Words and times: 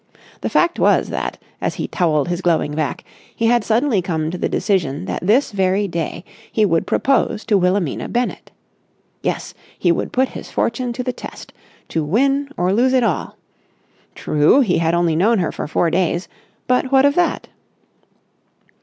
The 0.41 0.49
fact 0.49 0.79
was 0.79 1.09
that, 1.09 1.37
as 1.61 1.75
he 1.75 1.87
towelled 1.87 2.27
his 2.27 2.41
glowing 2.41 2.73
back, 2.73 3.03
he 3.35 3.45
had 3.45 3.63
suddenly 3.63 4.01
come 4.01 4.31
to 4.31 4.37
the 4.39 4.49
decision 4.49 5.05
that 5.05 5.21
this 5.23 5.51
very 5.51 5.87
day 5.87 6.23
he 6.51 6.65
would 6.65 6.87
propose 6.87 7.45
to 7.45 7.55
Wilhelmina 7.59 8.09
Bennett. 8.09 8.49
Yes, 9.21 9.53
he 9.77 9.91
would 9.91 10.11
put 10.11 10.29
his 10.29 10.49
fortune 10.49 10.91
to 10.93 11.03
the 11.03 11.13
test, 11.13 11.53
to 11.89 12.03
win 12.03 12.49
or 12.57 12.73
lose 12.73 12.93
it 12.93 13.03
all. 13.03 13.37
True, 14.15 14.61
he 14.61 14.79
had 14.79 14.95
only 14.95 15.15
known 15.15 15.37
her 15.37 15.51
for 15.51 15.67
four 15.67 15.91
days, 15.91 16.27
but 16.65 16.91
what 16.91 17.05
of 17.05 17.13
that? 17.13 17.49